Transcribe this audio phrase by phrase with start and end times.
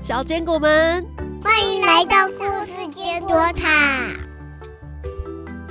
[0.00, 1.04] 小坚果们，
[1.42, 4.12] 欢迎来到故事坚果塔。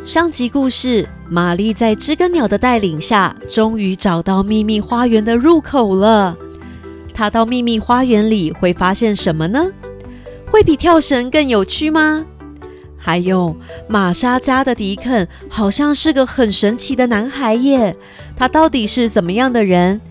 [0.04, 6.36] 上集故事，玛丽在知更鸟的带领下，终于找到秘密花园的入口了。
[7.14, 9.72] 她到秘密花园里会发现什么呢？
[10.50, 12.26] 会比跳绳更有趣吗？
[12.98, 13.56] 还有，
[13.88, 17.96] 玛莎家的迪肯好像是个很神奇的男孩耶，
[18.36, 20.02] 他到底是怎么样的人？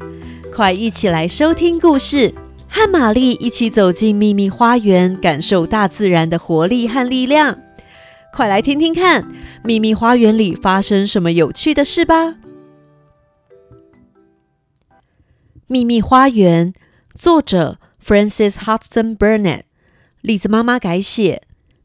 [0.55, 2.33] 快一起来收听故事，
[2.75, 7.59] 和玛丽一起走进秘密花园，感受大自然的活力和力量。
[8.33, 9.31] 快来听听看，
[9.63, 12.37] 秘密花园里发生什么有趣的事吧！
[15.67, 16.73] 秘密花园，
[17.15, 19.65] 作者 Francis Hudson Burnett，
[20.23, 21.43] 栗子妈妈改写，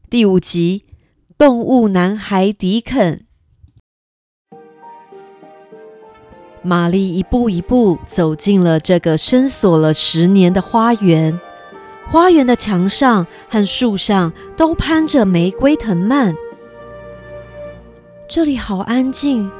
[0.08, 0.84] 第五集
[1.36, 3.18] 《动物男孩迪肯》。
[6.68, 11.40] 玛丽一步一步走进了这个深锁了十年的花园。
[12.10, 16.34] 花园的墙上和树上都攀着玫瑰藤蔓。
[18.28, 19.50] 这里好安静，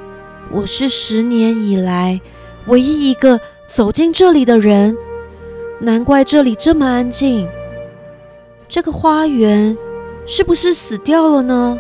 [0.51, 2.21] 我是十年以来
[2.67, 4.95] 唯一一个走进这里的人，
[5.81, 7.49] 难怪这里这么安静。
[8.69, 9.75] 这个花园
[10.27, 11.79] 是不是死掉了呢？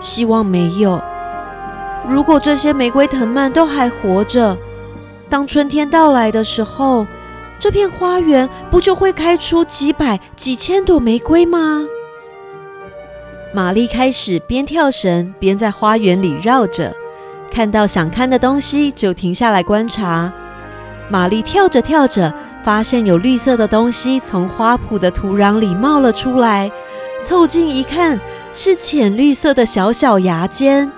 [0.00, 1.00] 希望没有。
[2.08, 4.56] 如果这些玫瑰藤蔓都还活着，
[5.28, 7.06] 当春天到来的时候。
[7.60, 11.84] 这片花园不就会开出几百、几千朵玫瑰吗？
[13.52, 16.94] 玛丽开始边跳绳边在花园里绕着，
[17.50, 20.32] 看到想看的东西就停下来观察。
[21.08, 26.70] 玛丽跳着跳着，发现有绿色的东西从花圃的土壤里冒了出来，
[27.24, 28.20] 凑近一看，
[28.54, 30.92] 是浅绿色的小小芽尖。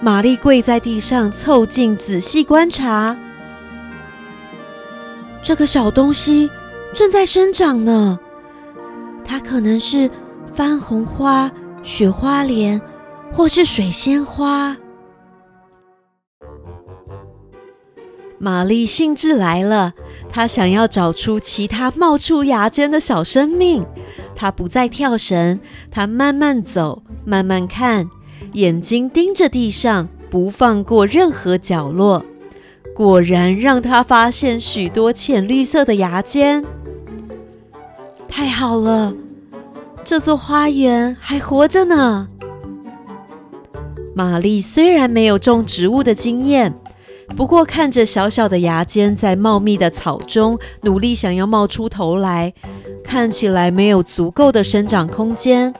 [0.00, 3.16] 玛丽跪在地上，凑近仔细观察。
[5.42, 6.50] 这个小东西
[6.92, 8.18] 正在生长呢，
[9.24, 10.10] 它可能是
[10.54, 11.50] 番红花、
[11.82, 12.80] 雪花莲，
[13.32, 14.76] 或是水仙花。
[18.38, 19.94] 玛丽兴致来了，
[20.28, 23.84] 她想要找出其他冒出芽尖的小生命。
[24.34, 25.58] 她不再跳绳，
[25.90, 28.10] 她慢慢走，慢慢看，
[28.56, 32.24] 眼睛盯着地上，不放过任何角落。
[32.94, 36.64] 果然让他发现许多浅绿色的芽尖，
[38.26, 39.12] 太好了，
[40.02, 42.28] 这座花园还活着呢。
[44.14, 46.72] 玛丽虽然没有种植物的经验，
[47.36, 52.54] 不过看着小小的芽尖在茂密的草中努力想要冒出头来，
[53.04, 55.74] 看起来没有足够的生长空间，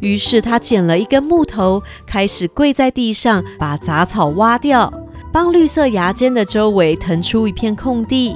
[0.00, 4.92] 于是他捡了一根木头，开始跪在地上把杂草挖掉。
[5.30, 8.34] 帮绿色芽尖的周围腾出一片空地。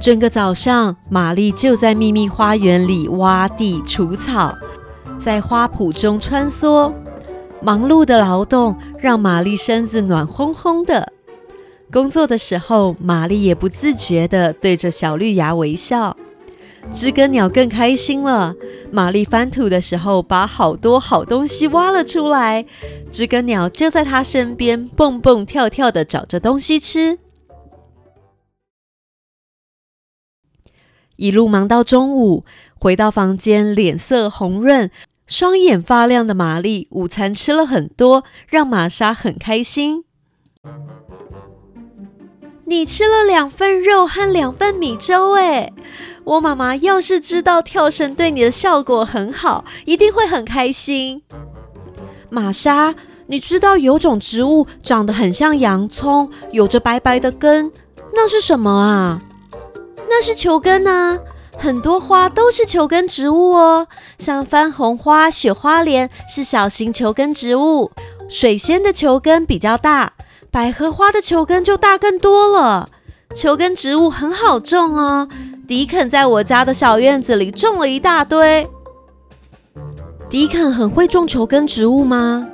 [0.00, 4.56] 整个早上，玛丽就在秘密花园里挖地除草，
[5.18, 6.92] 在花圃中穿梭。
[7.60, 11.12] 忙碌的劳动让玛丽身子暖烘烘的。
[11.92, 16.16] 工作的时候，玛丽也不自觉地对着小绿芽微笑。
[16.92, 18.54] 知更鸟更开心了。
[18.90, 22.66] 玛丽翻土的时候，把好多好东西挖了出来。
[23.10, 27.18] 知更鸟就在它身边蹦蹦跳跳的找着东西吃。
[31.16, 32.44] 一路忙到中午，
[32.80, 34.90] 回到房间，脸色红润、
[35.26, 40.04] 双眼发亮的玛丽，午餐吃了很多，让玛莎很开心。
[42.70, 45.72] 你吃了两份肉和两份米粥，哎，
[46.22, 51.20] 我妈妈要是知道跳绳对你的效果很好，一定会很开心。
[52.28, 52.94] 玛莎，
[53.26, 57.72] 你知道有种植物长得很像洋葱，有着白白的根，
[58.14, 59.20] 那是什么啊？
[60.08, 61.18] 那是球根啊！
[61.58, 67.90] 很多花都是球根植物哦，像番红花、雪花莲是小型球根植物，
[68.28, 70.12] 水仙的球根比较大。
[70.52, 72.88] 百合花的球根就大更多了，
[73.32, 75.28] 球根植物很好种哦。
[75.68, 78.68] 迪肯在我家的小院子里种了一大堆。
[80.28, 82.48] 迪肯很会种球根植物吗？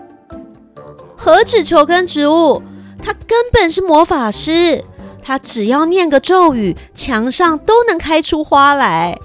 [1.17, 2.63] 何止球根植物，
[3.03, 4.85] 他根本是魔法师。
[5.23, 9.19] 他只要念个咒语，墙上都能开出花来。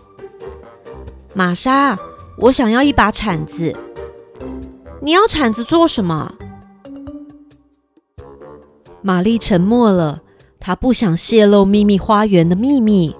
[1.33, 1.99] 玛莎，
[2.37, 3.75] 我想要一把铲子。
[5.01, 6.33] 你要铲子做什么？
[9.01, 10.21] 玛丽沉默了，
[10.59, 13.15] 她不想泄露秘密花园的秘密。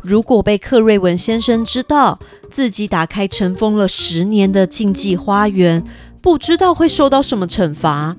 [0.00, 5.82] 如果被克瑞文先生知道自己打开尘封了十年的禁忌花园，
[6.22, 8.16] 不知道会受到什么惩罚。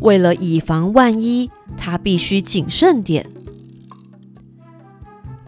[0.00, 3.30] 为了以防万一，他必须谨慎点。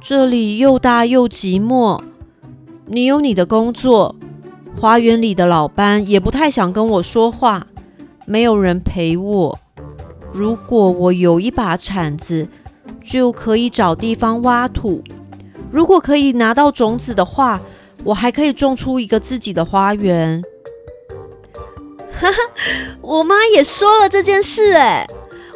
[0.01, 2.01] 这里又大又寂寞，
[2.87, 4.17] 你有你的工作，
[4.79, 7.67] 花园里的老班也不太想跟我说话，
[8.27, 9.59] 没有人陪我。
[10.35, 12.49] 如果我有一把铲子，
[13.01, 15.01] 就可以找地方挖土。
[15.71, 17.61] 如果可以拿到种子的话，
[18.03, 20.43] 我还可以种出一个自己的花园。
[22.19, 22.37] 哈哈，
[23.01, 25.07] 我妈也说了这件事，哎，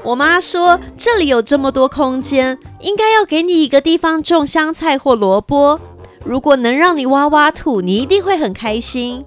[0.04, 5.80] 我妈说这里有这么多空间，应该要给你一个地方种香菜或萝卜。
[6.24, 9.24] 如果能让你挖挖土，你一定会很开心。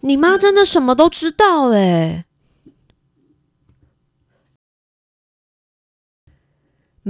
[0.00, 2.24] 你妈真的什么都知道哎。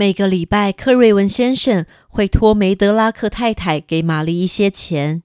[0.01, 5.23] 每个礼拜，克瑞文先生会托梅德拉克太太给玛丽一些钱，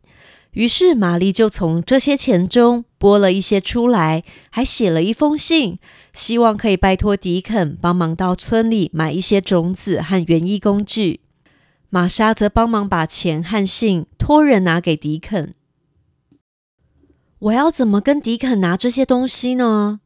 [0.51, 5.79] 于是玛丽就从这些钱中拨了一些出来，还写了一封信，
[6.11, 11.21] 希望可以拜托迪肯帮忙到村里买一些种子和园艺工具。
[11.89, 15.53] 玛莎则帮忙把钱和信托人拿给迪肯。
[17.39, 20.01] 我要怎么跟迪肯拿这些东西呢？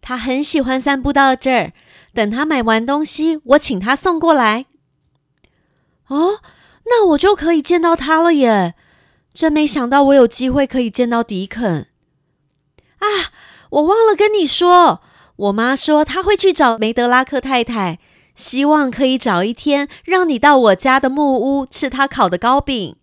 [0.00, 1.72] 他很喜欢散步到这儿。
[2.16, 4.64] 等他买完东西，我请他送过来。
[6.06, 6.40] 哦，
[6.86, 8.74] 那我就可以见到他了耶！
[9.34, 11.88] 真没想到我有机会可以见到迪肯。
[13.00, 13.06] 啊，
[13.68, 15.02] 我忘了跟你说，
[15.36, 17.98] 我妈说她会去找梅德拉克太太。
[18.34, 22.96] 希望可以找一天让你到我家的木屋吃她烤的糕饼。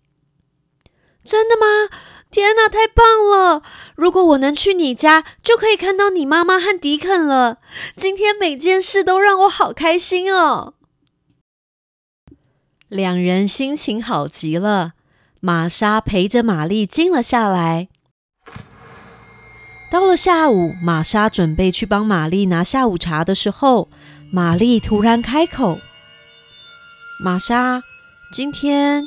[1.22, 1.96] 真的吗？
[2.34, 3.62] 天哪，太棒了！
[3.94, 7.58] 如果我能去你家，就可以看到你妈妈和迪肯了。
[7.94, 10.74] 今天每件事都让我好开心哦。
[12.88, 14.94] 两人心情好极了。
[15.38, 17.86] 玛莎陪着玛丽静了下来。
[19.88, 23.88] 到了下午，玛莎准备去帮玛丽拿下午茶的时候。
[24.32, 25.78] 玛丽突然开口
[27.24, 27.84] ：“玛莎，
[28.32, 29.04] 今天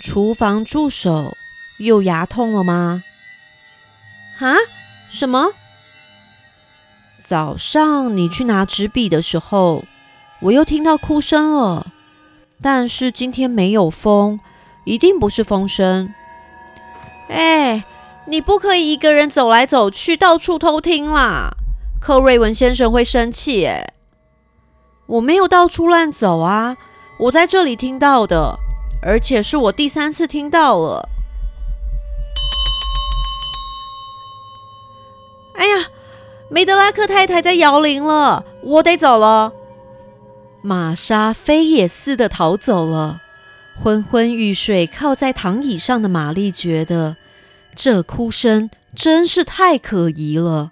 [0.00, 1.36] 厨房助手
[1.80, 3.02] 又牙痛了吗
[4.40, 4.56] ？”“啊？
[5.10, 5.52] 什么
[7.26, 9.84] ？”“早上你去拿纸笔的时候，
[10.40, 11.92] 我又听到哭声了。
[12.62, 14.40] 但是今天没有风，
[14.84, 16.14] 一定不是风声。
[17.28, 17.84] ”“哎，
[18.26, 21.50] 你不可以一个人走来走去，到处偷听啦！
[22.00, 23.92] 克瑞文先生会生气。”哎。
[25.06, 26.76] 我没有到处乱走啊，
[27.18, 28.56] 我在这里听到的，
[29.02, 31.09] 而且是我第三次听到了。
[35.60, 35.76] 哎呀，
[36.48, 39.52] 梅德拉克太太在摇铃了，我得走了。
[40.62, 43.20] 玛莎飞也似的逃走了。
[43.76, 47.18] 昏昏欲睡，靠在躺椅上的玛丽觉得
[47.74, 50.70] 这哭声真是太可疑了。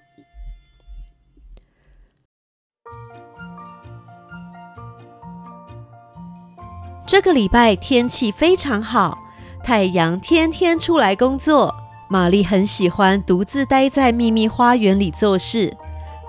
[7.07, 9.19] 这个礼拜天气非常好，
[9.63, 11.75] 太阳天天出来工作。
[12.11, 15.77] 玛丽很喜欢独自待在秘密花园里做事，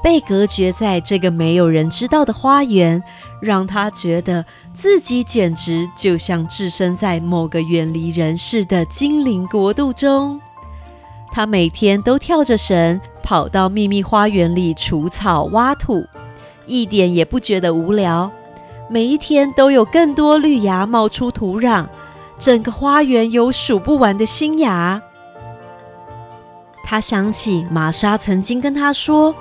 [0.03, 3.01] 被隔绝在这个没有人知道的花园，
[3.41, 10.39] 让她觉得自己简直就像置身在某个远离人世的精灵国度中。
[11.31, 16.05] 她每天都跳着绳跑到秘密花园里除草挖土，
[16.65, 18.29] 一点也不觉得无聊。
[18.89, 21.85] 每一天都有更多绿芽冒出土壤，
[22.37, 25.01] 整个花园有数不完的新芽。
[26.89, 29.35] 他想起玛莎曾经跟他说，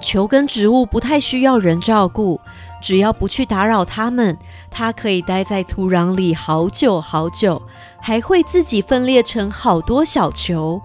[0.00, 2.40] 球根植物不太需要人照顾，
[2.80, 4.38] 只要不去打扰它们，
[4.70, 7.60] 它可以待在土壤里好久好久，
[8.00, 10.80] 还会自己分裂成好多小球。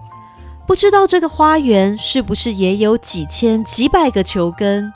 [0.66, 4.92] 不知道这个花园是不是也有几千几百个球根？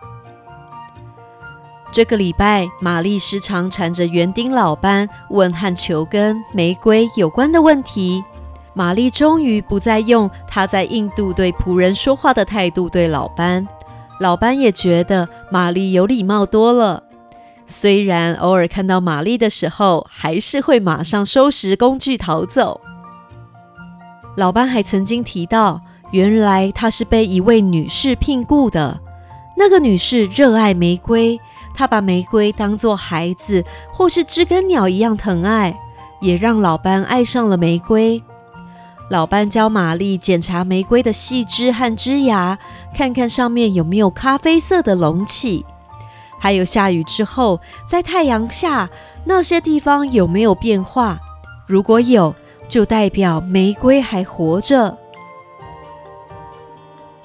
[1.92, 8.24] 这个礼拜，玛丽时常缠着园丁老班问和球根、玫瑰有关的问题。
[8.74, 13.66] 玛丽终于不再用她在印度对仆人说话的态度对老班，
[14.20, 17.02] 老班也觉得玛丽有礼貌多了。
[17.66, 22.80] 虽然偶尔看到玛丽的时候，还是会马上收拾工具逃走。
[24.36, 29.00] 老班还曾经提到，原来他是被一位女士聘雇的，
[29.56, 31.38] 那个女士热爱玫瑰。
[31.74, 35.74] 他把玫瑰当作孩子或是知更鸟一样疼爱，
[36.20, 38.22] 也让老班爱上了玫瑰。
[39.08, 42.58] 老班教玛丽检查玫瑰的细枝和枝芽，
[42.94, 45.66] 看看上面有没有咖啡色的隆起，
[46.38, 48.88] 还有下雨之后在太阳下
[49.24, 51.18] 那些地方有没有变化。
[51.66, 52.34] 如果有，
[52.68, 54.96] 就代表玫瑰还活着。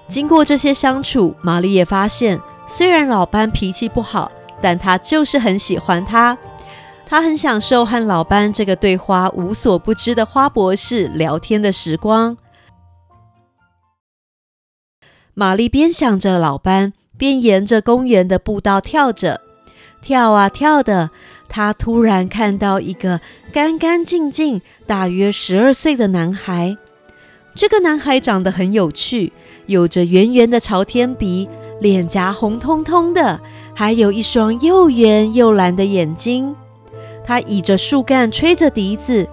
[0.07, 4.31] 经过这些相处，玛丽也发现，虽然老班脾气不好。
[4.59, 6.35] 但他就是很喜欢他，
[7.09, 12.37] 他很享受和老班这个对花无所不知的花博士聊天的时光。
[15.33, 19.39] 玛丽边想着老班，边沿着公园的步道跳着，
[20.01, 21.09] 跳啊跳的。
[21.47, 23.21] 她突然看到一个
[23.53, 26.75] 干干净净、大约十二岁的男孩。
[27.55, 29.31] 这个男孩长得很有趣，
[29.67, 31.47] 有着圆圆的朝天鼻，
[31.79, 33.39] 脸颊红彤彤的，
[33.73, 36.53] 还有一双又圆又蓝的眼睛。
[37.27, 39.27] 他倚着树干，吹着笛子，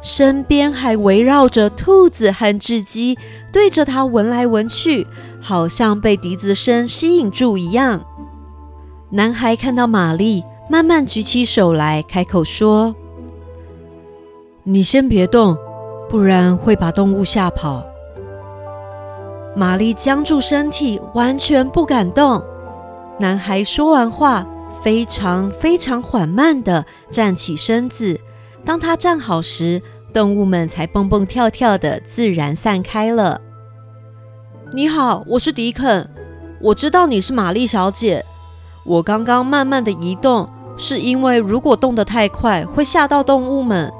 [0.00, 3.18] 身边还围绕着兔子和雉鸡，
[3.52, 5.04] 对着他闻来闻去，
[5.40, 8.00] 好像被笛子声吸引住一样。
[9.10, 12.94] 男孩看到玛丽，慢慢举起手来，开口说
[14.62, 15.58] ：“你先别动，
[16.08, 17.82] 不然会把动物吓跑。”
[19.56, 22.40] 玛丽僵住身体，完全不敢动。
[23.18, 24.46] 男孩说完话。
[24.82, 28.18] 非常非常缓慢地站起身子。
[28.64, 29.80] 当他站好时，
[30.12, 33.40] 动物们才蹦蹦跳跳地自然散开了。
[34.72, 36.08] 你好，我是迪肯。
[36.60, 38.24] 我知道你是玛丽小姐。
[38.84, 43.92] 我刚刚慢慢地移动，是因为如果动得太快会吓到动物们。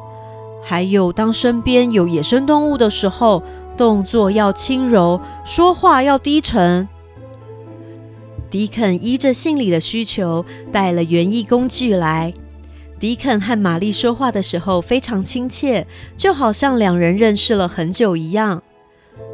[0.62, 3.42] 还有，当身边有野生动物的时候，
[3.76, 6.88] 动作要轻柔，说话要低沉。
[8.50, 12.34] 迪肯依着信里的需求带了园艺工具来。
[12.98, 18.62] 迪肯和玛丽说话的时候非常亲切，就好像两人认识了很久一样。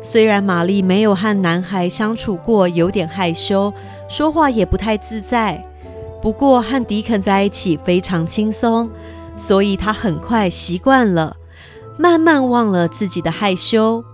[0.03, 3.73] 虽然玛丽没有和男孩相处过，有点害羞，
[4.09, 5.61] 说话也不太自在，
[6.23, 8.89] 不过和迪肯在一起非常轻松，
[9.37, 11.37] 所以她很快习惯了，
[11.99, 14.05] 慢慢忘了自己的害羞。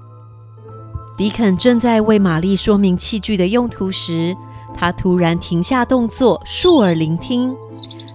[1.17, 4.35] 迪肯正在为玛丽说明器具的用途时。
[4.75, 7.53] 他突然停下动作，竖耳聆听，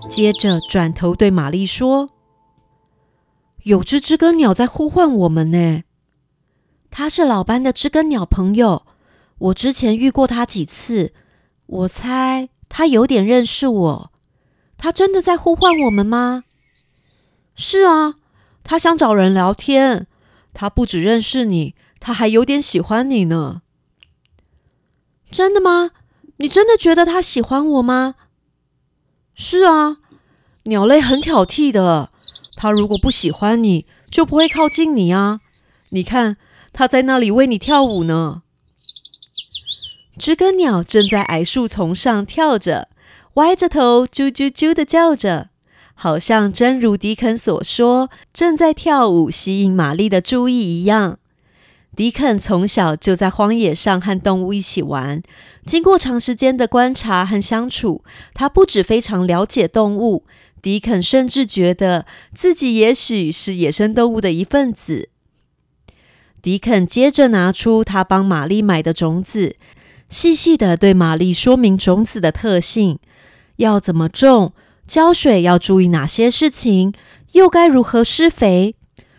[0.10, 2.10] 接着转头对玛丽说
[3.64, 5.84] ：“有只知更鸟在呼唤我们呢。
[6.92, 8.86] 他是老班的知更鸟朋友，
[9.38, 11.14] 我之前遇过他几次，
[11.68, 14.12] 我猜他有点认识我。
[14.78, 16.44] 他真的在呼唤我们吗？
[17.56, 18.16] 是啊，
[18.64, 20.08] 他想找人聊天。
[20.54, 23.62] 他不只认识你，他还有点喜欢你呢。
[25.32, 25.92] 真的吗？”
[26.38, 28.16] 你真的觉得他喜欢我吗？
[29.36, 29.98] 是啊，
[30.66, 32.10] 鸟类很挑剔的。
[32.56, 35.42] 他如果不喜欢你，就不会靠近你啊。
[35.90, 36.38] 你看，
[36.74, 38.42] 他在那里为你跳舞呢。
[40.18, 42.90] 知更鸟正在矮树丛上跳着，
[43.36, 45.50] 歪着头啾啾啾的叫着，
[45.94, 51.20] 好像真如迪肯所说，正在跳舞吸引玛丽的注意一样。
[51.96, 55.22] 迪肯从小就在荒野上和动物一起玩。
[55.66, 58.04] 经过长时间的观察和相处，
[58.34, 60.24] 他不止非常了解动物，
[60.62, 65.10] 迪肯甚至觉得自己也许是野生动物的一份子。
[66.40, 69.56] 迪肯接着拿出他帮玛丽买的种子，
[70.08, 73.00] 细细的对玛丽说明种子的特性，
[73.56, 74.54] 要怎么种，
[74.86, 76.94] 浇水要注意哪些事情，
[77.32, 78.76] 又该如何施肥，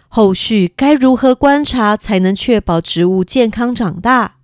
[0.08, 4.36] 后续该如何观察才能确保植物健康长大。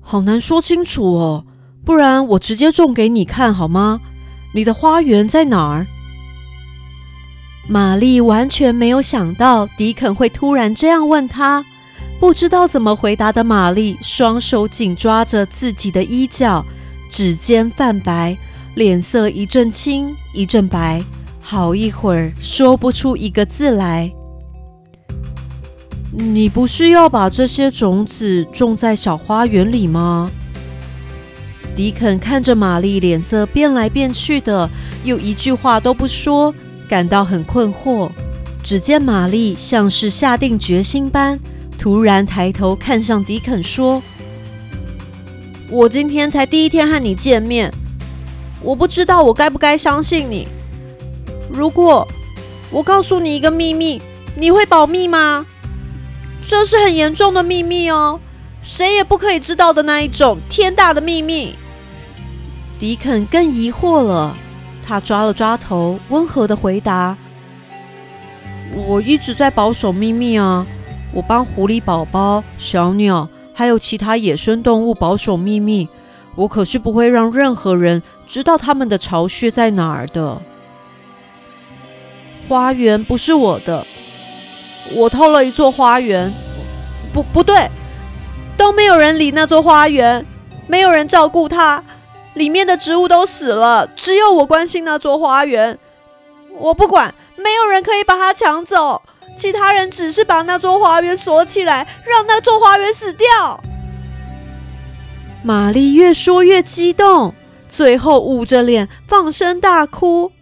[0.00, 1.44] 好难说清楚哦，
[1.84, 4.00] 不然我直接种给你看好吗？
[4.54, 5.86] 你的花园在哪儿？
[7.68, 11.62] 玛丽完全没有想到迪肯会突然这样问他，
[12.18, 16.64] 不知道怎么回答的玛丽，双手紧抓着自己的衣角，
[17.10, 18.34] 指尖泛白，
[18.74, 21.04] 脸色一阵青一阵白，
[21.38, 24.10] 好一会儿说不出一个字来。
[26.10, 30.30] 你不是要把这些种子种在小花园里吗？
[31.76, 34.68] 迪肯看着玛丽脸色变来变去的，
[35.04, 36.52] 又一句话都不说，
[36.88, 38.10] 感到很困惑。
[38.64, 41.38] 只见玛丽像是下定决心般，
[41.78, 44.02] 突然抬头看向迪肯说
[45.70, 47.72] ：“我今天才第一天和你见面，
[48.62, 50.48] 我不知道我该不该相信你。
[51.50, 52.06] 如果
[52.70, 54.00] 我告诉你一个秘密，
[54.34, 55.44] 你会保密吗？”
[56.48, 58.18] 这是很严重的秘密哦，
[58.62, 61.54] 谁也不可以知道的那一种天大的秘密。
[62.78, 64.34] 迪肯更疑惑了，
[64.82, 67.14] 他抓了抓头，温和的回答
[68.88, 70.66] ：“我一直在保守秘密啊，
[71.12, 75.86] 我帮狐狸宝宝、小鸟还有其他野生动物保守秘密，
[76.34, 80.40] 我可是不会让任何人知道他们的巢穴在哪儿的。
[82.48, 83.86] 花园不是我的。”
[84.94, 86.32] 我偷了一座花园，
[87.12, 87.70] 不不对，
[88.56, 90.24] 都没有人理那座花园，
[90.66, 91.82] 没有人照顾它，
[92.34, 95.78] 里面的植物都死了，只有我关心那座花园。
[96.58, 99.02] 我不管，没有人可以把它抢走。
[99.36, 103.62] 其他人只是把那座花园锁起来，让那座花园死掉。
[105.44, 107.32] 玛丽越说越激动，
[107.68, 110.32] 最后捂着脸放声大哭。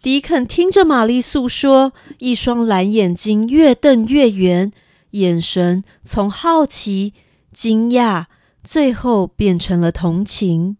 [0.00, 4.72] 迪肯听着玛丽诉说，一双蓝眼睛越瞪越圆，
[5.10, 7.14] 眼神从好奇、
[7.52, 8.26] 惊讶，
[8.62, 10.76] 最后变成了同情。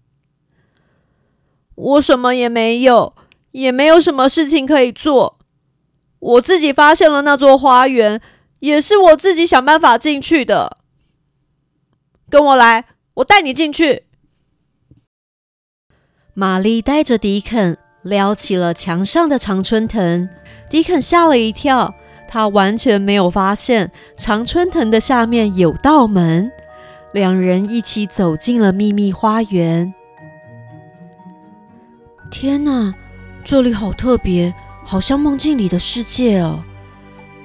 [1.75, 3.15] 我什么也没有，
[3.51, 5.39] 也没有什么事情可以做。
[6.21, 8.21] 我自己发现了那座花园，
[8.61, 10.79] 也是我自己想办法进去的。
[12.31, 12.85] 跟我来，
[13.15, 14.05] 我带你进去。
[16.35, 20.29] 玛丽带着迪肯撩起了墙上的常春藤，
[20.71, 21.95] 迪肯吓了一跳，
[22.29, 26.51] 他完全没有发现常春藤的下面有道门。
[27.13, 29.93] 两人一起走进了秘密花园。
[32.31, 32.95] 天哪，
[33.45, 34.53] 这里好特别！
[34.85, 36.63] 好像梦境里的世界哦，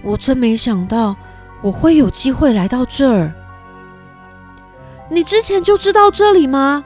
[0.02, 1.14] 我真没想到
[1.62, 3.34] 我会有机会来到这儿。
[5.10, 6.86] 你之前就知道这里吗？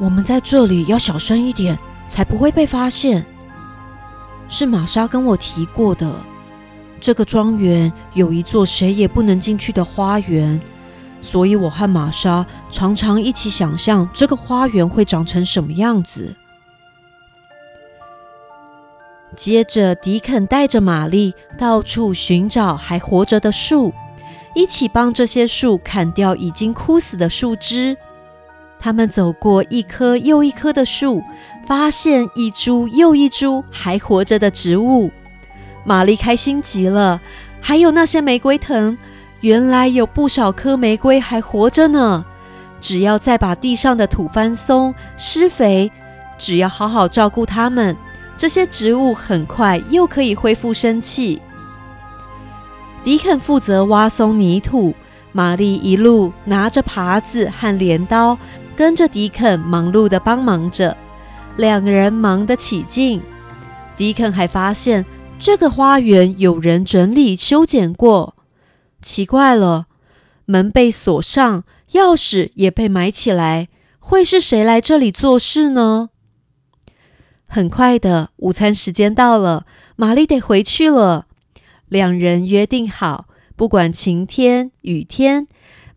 [0.00, 1.78] 我们在这里要小声一点，
[2.08, 3.24] 才不会被发现。
[4.48, 6.10] 是玛莎跟我提过的，
[6.98, 10.58] 这个庄园有一座谁也不能进去的花园，
[11.20, 16.34] 所以我和玛莎常常一起想象这个花园会长成什么样子。
[19.36, 23.92] 接着，迪肯带着玛丽到处寻找还活着的树，
[24.54, 27.96] 一起帮这些树砍掉已经枯死的树枝。
[28.80, 31.22] 他们走过一棵又一棵的树，
[31.66, 35.10] 发现一株又一株还活着的植物。
[35.84, 37.20] 玛丽开心极了。
[37.62, 38.96] 还有那些玫瑰藤，
[39.42, 42.24] 原来有不少棵玫瑰还活着呢。
[42.80, 45.92] 只要再把地上的土翻松、施肥，
[46.38, 47.94] 只要好好照顾它们。
[48.38, 51.42] 这些植物很快又可以恢复生气。
[53.04, 54.94] 迪肯负责挖松泥土，
[55.32, 58.38] 玛丽一路拿着耙子和镰刀，
[58.80, 60.96] 跟着迪肯忙碌的帮忙着。
[61.58, 63.20] 两个人忙得起劲。
[63.94, 65.04] 迪肯还发现
[65.38, 68.34] 这个花园有人整理修剪过。
[69.02, 69.88] 奇怪了，
[70.46, 71.62] 门被锁上，
[71.92, 76.08] 钥匙也被埋起来，会是谁来这里做事呢？
[77.46, 79.66] 很快的，午餐时间到了，
[79.96, 81.26] 玛丽得回去了。
[81.90, 85.46] 两人约定好，不管晴天雨天，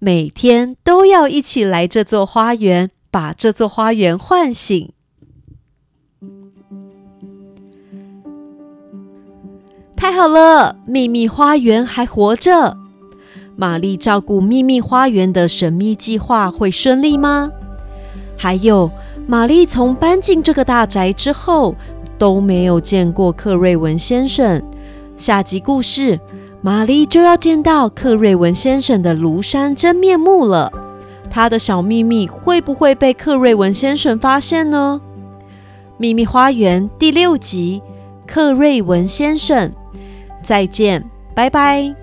[0.06, 4.92] 每天都要一起来这座花园，把这座花园唤醒。
[9.96, 12.76] 太好了，秘密花园还活着。
[13.56, 17.50] 玛丽照顾秘密花园的神秘计划会顺利吗？
[18.38, 18.92] 还有。
[19.26, 21.74] 玛丽从搬进这个大宅之后，
[22.18, 24.62] 都没有见过克瑞文先生。
[25.16, 26.20] 下集故事，
[26.66, 30.72] 玛丽就要见到克瑞文先生的庐山真面目了。
[31.30, 35.02] 他的小秘密会不会被克瑞文先生发现呢？
[35.98, 37.82] 秘密花园第六集，
[38.26, 39.70] 克瑞文先生，
[40.42, 41.04] 再见，
[41.36, 42.03] 拜拜。